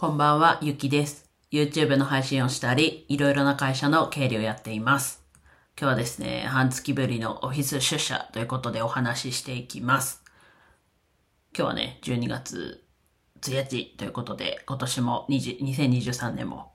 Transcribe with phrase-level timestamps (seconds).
[0.00, 1.28] こんばんは、ゆきです。
[1.50, 5.24] YouTube の配信をしたり、いろいろな会社の経理をやっています。
[5.76, 10.22] 今日はですね、半月ぶりのオフィス出社ということでお話ししていきます。
[11.52, 12.84] 今日はね、12月
[13.40, 16.74] 1日ということで、今年も20 2023年も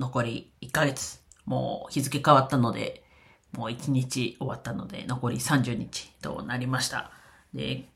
[0.00, 1.20] 残り1ヶ月。
[1.44, 3.04] もう日付変わったので、
[3.52, 7.10] もう1日終わったので、残り30日となりました。
[7.52, 7.90] で、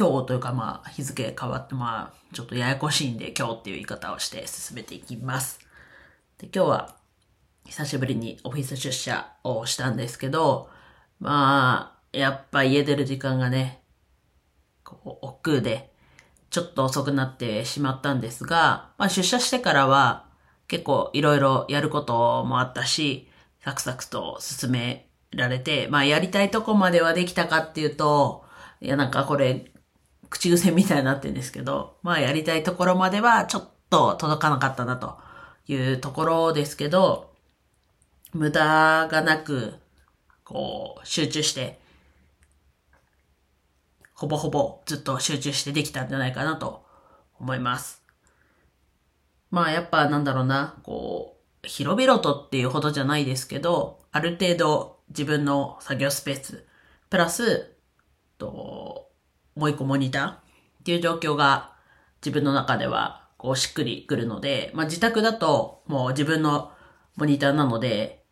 [0.00, 5.60] 今日というかまあ日付変わってまあちょっとややこしいんで今日っていう言い方をして進めていきます。
[6.38, 6.96] で、今日は
[7.66, 10.70] 久しぶりにオフィス出社をしたんですけど、
[11.18, 13.82] まあ、やっぱ家出る時間がね、
[14.84, 15.92] こう、億劫で、
[16.48, 20.24] ちょっと遅くなってしまったんですが、まあ出社してからは
[20.66, 23.28] 結構いろいろやることもあったし、
[23.62, 28.44] サクサクと進められて、まあやりたいとこまではできたかっていうと、
[28.80, 29.70] いやなんかこれ、
[30.30, 35.18] 口癖みたいになってるんですけど、まあやりたいところまではちょっと届かなかったなと
[35.66, 37.34] いうところですけど、
[38.32, 39.74] 無駄がなく、
[40.44, 41.80] こう、集中して、
[44.14, 46.84] ほぼほぼずっと集中してできたんじゃないかなと
[47.38, 48.02] 思います。
[49.50, 56.66] まあやっぱなんだろうな、こう、広々とっていうほどじゃないですけど、ある程度自分の作業スペース、
[57.08, 57.76] プラス、
[58.38, 59.09] と、
[59.54, 60.38] もう一個モニターっ
[60.84, 61.72] ていう状況が
[62.24, 66.72] 自分の中ではこうしっくりくるので、まあ自宅だともう自分の
[67.16, 68.24] モニターなので、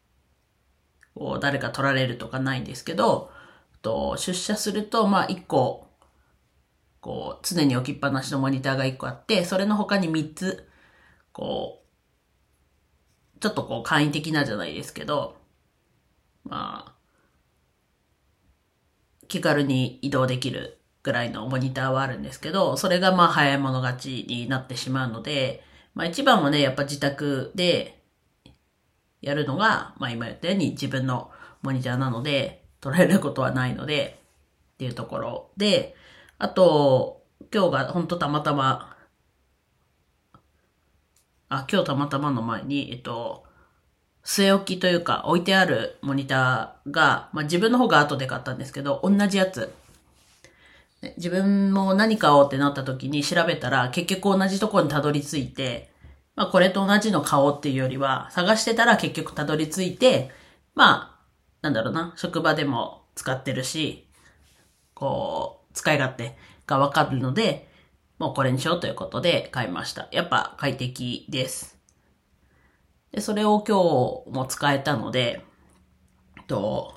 [1.15, 3.31] こう誰か取られるとかないんですけど、
[3.83, 5.89] と出社するとまあ一個、
[7.01, 10.69] こう常に置きっぱなしのモニターが一個あって、それの他に三つ、
[11.33, 11.83] こ
[13.37, 15.37] う、ちょっとこう簡易的なじゃないですけど、
[16.45, 16.95] まあ、
[19.29, 25.63] 気軽に移動できるぐらいのモニターはあるんですけど、それがまあ早い者勝ちになってしまうので、
[25.95, 28.03] まあ一番はね、やっぱ自宅で
[29.21, 31.31] やるのが、まあ今言ったように自分の
[31.63, 34.21] モニターなので、取られることはないので、
[34.75, 35.97] っていうところで、
[36.39, 38.97] あと、今日が本当たまたま、
[41.49, 43.45] あ、今日たまたまの前に、えっと、
[44.25, 49.73] 据え置きというか置いてあるモニターが、まあ自分の方が後で買ったんですけど、同じやつ。
[51.03, 55.91] ね自分も何買おうってなった時に調べたら結局同じところにたどり着いて、
[56.37, 60.31] まあこれと同じの買おうっていうよりは探してたら結局たどり着いて、
[60.79, 61.19] まあ、
[61.61, 64.09] なんだろうな、職場でも使ってるし、
[64.95, 66.37] こう、使い勝手
[66.67, 67.69] がわかるので、
[68.19, 70.07] もうこれにしようということで買いました。
[70.13, 71.81] やっぱ快適です。
[73.11, 73.77] で、それを今
[74.25, 75.45] 日も使えたので、
[76.47, 76.95] と、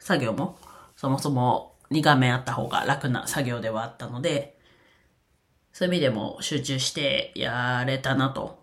[0.00, 0.58] 作業も
[0.96, 4.58] そもそも2画面あった方が楽な作業ではあったので、
[5.72, 8.62] そういう意味でも集中してやれたなと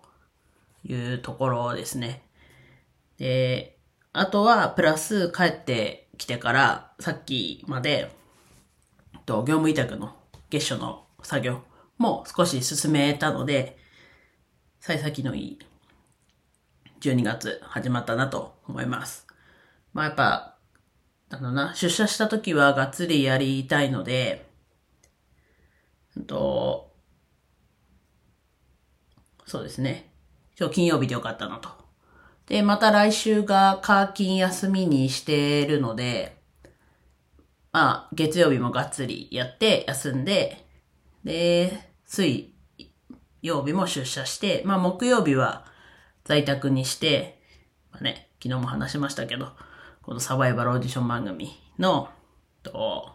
[0.84, 2.22] いうところですね。
[3.18, 3.78] で、
[4.12, 8.10] あとはプラス帰ってきてからさっきまで、
[9.26, 10.14] と業務委託の
[10.50, 11.62] 月初の作業
[11.98, 13.78] も少し進めたので、
[14.80, 15.58] 幸先のいい
[17.00, 19.26] 12月始まったなと思います。
[19.92, 20.51] まあやっぱ、
[21.32, 24.50] あのな、出社した時はがっつりやりたいので、
[26.26, 26.92] と、
[29.46, 30.12] そうですね。
[30.60, 31.70] 今日金曜日でよかったなと。
[32.46, 36.36] で、また来週が課金休みにしてるので、
[37.72, 40.66] まあ、月曜日もがっつりやって休んで、
[41.24, 42.52] で、水
[43.40, 45.64] 曜日も出社して、まあ木曜日は
[46.24, 47.40] 在宅にして、
[47.90, 49.52] まあね、昨日も話しましたけど、
[50.02, 52.08] このサバイバルオーディション番組の、
[52.62, 53.12] と、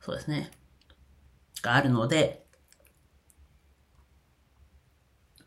[0.00, 0.50] そうですね、
[1.62, 2.44] があるので、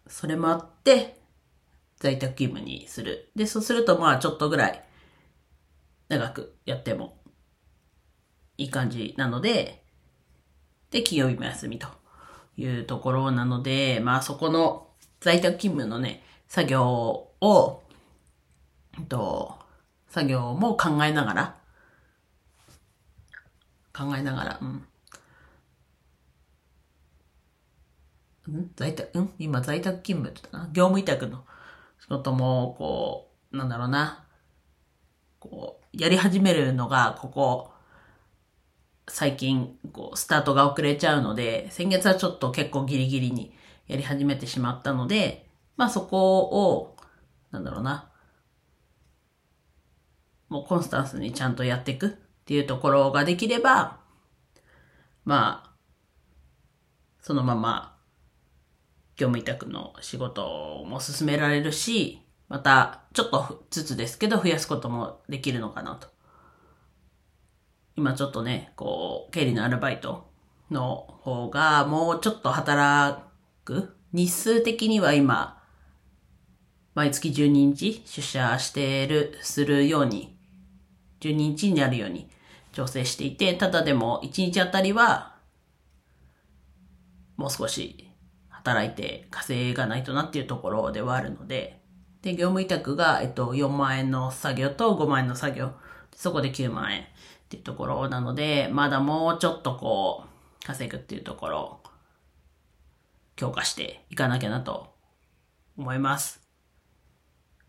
[0.08, 1.20] それもあって、
[1.98, 3.32] 在宅勤務にする。
[3.36, 4.84] で、そうするとまあちょっとぐらい
[6.08, 7.18] 長くやっても
[8.58, 9.84] いい感じなので、
[10.92, 11.88] で、金曜日も休みと
[12.58, 14.88] いうところなので、まあそこの
[15.20, 16.84] 在宅勤務のね、作業
[17.42, 17.84] を、
[18.98, 19.65] えっと、
[20.16, 21.56] 作業も考えながら、
[23.94, 24.88] 考えながら、うん。
[28.50, 28.72] ん？
[28.78, 29.34] 在宅、ん？
[29.40, 31.44] 今在宅勤務って言ったかな業務委託の
[32.00, 34.24] 仕事も、こう、なんだろうな。
[35.42, 37.74] こう、やり始めるのが、ここ、
[39.10, 43.54] 最近、こう、スタートが遅れちゃうので、先月はちょっと結構ギリギリに
[43.88, 46.96] やり始めてしまったので、まあそこを、
[47.52, 48.10] なんだろうな。
[50.50, 52.10] もうコンスタンスにちゃんとやっていくっ
[52.46, 54.00] ていうところができれば、
[55.24, 55.72] まあ、
[57.22, 57.98] そのまま、
[59.16, 66.08] 業務委託の仕事も進められるし、また、ちょっとずつですけど増やすこともできるのかなと。
[67.96, 70.30] 今ちょっとね、こう、経理のアルバイト
[70.70, 73.24] の方がもうちょっと働
[73.64, 75.62] く日数的には今、
[76.94, 80.35] 毎月12日出社してる、するように、
[81.30, 82.30] 12日になるように
[82.72, 85.36] 調整していて、ただでも1日あたりは、
[87.38, 88.10] もう少し
[88.50, 91.82] 働いて稼がないとなっていうところではあるので、
[92.22, 95.72] で、業務委託が、えっと、4万円の作業と5万円の作業、
[96.16, 97.06] そこで9万円っ
[97.50, 101.80] ていうところなので、まだもうちょっとこう、稼ぐっていうところ、
[103.36, 104.96] 強化していかなきゃなと
[105.78, 106.45] 思います。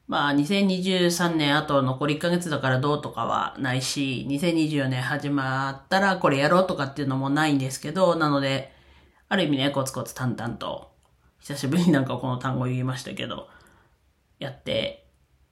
[0.09, 8.73] まあ、2023年あと残り1ヶ月だからどうとかはないし、2024年始まったらこれやろうとかっていうのもないんですけど、なので、
[9.29, 10.93] ある意味ね、コツコツ淡々と、
[11.41, 13.49] 久しぶりになんかこの単語言いましたけど、
[14.39, 15.09] やって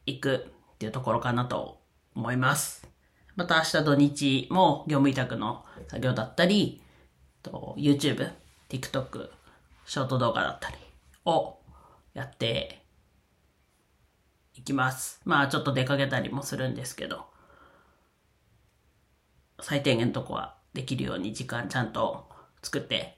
[0.07, 1.81] いくっていうところかなと
[2.15, 2.89] 思います。
[3.35, 6.81] また明日土日も業務委託の作業だったり、
[7.43, 8.31] YouTube、
[8.69, 9.31] TikTok、
[9.85, 10.77] ショート動画だったり
[11.25, 11.59] を
[12.15, 12.84] やって
[14.55, 15.21] いきます。
[15.25, 17.27] まあちょっと出かけたりもするんですけど、
[19.61, 22.29] 最低限のとこはできるように時間ちゃんと
[22.63, 23.17] 作って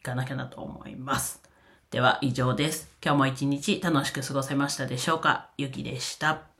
[0.00, 1.42] いかなきゃなと思います。
[1.90, 2.88] では以上です。
[3.04, 5.50] 今日も一日楽しく過ごせましたでしょうか？
[5.58, 6.53] ゆきでした。